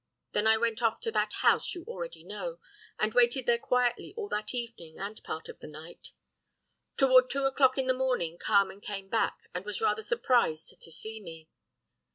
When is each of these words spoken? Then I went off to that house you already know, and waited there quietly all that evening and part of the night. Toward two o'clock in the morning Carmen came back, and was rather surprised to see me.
Then 0.31 0.47
I 0.47 0.57
went 0.57 0.81
off 0.81 0.99
to 1.01 1.11
that 1.11 1.31
house 1.41 1.75
you 1.75 1.83
already 1.83 2.23
know, 2.23 2.57
and 2.97 3.13
waited 3.13 3.45
there 3.45 3.59
quietly 3.59 4.15
all 4.17 4.27
that 4.29 4.51
evening 4.51 4.97
and 4.97 5.23
part 5.23 5.47
of 5.47 5.59
the 5.59 5.67
night. 5.67 6.07
Toward 6.97 7.29
two 7.29 7.45
o'clock 7.45 7.77
in 7.77 7.85
the 7.85 7.93
morning 7.93 8.39
Carmen 8.39 8.81
came 8.81 9.09
back, 9.09 9.37
and 9.53 9.63
was 9.63 9.79
rather 9.79 10.01
surprised 10.01 10.81
to 10.81 10.91
see 10.91 11.21
me. 11.21 11.49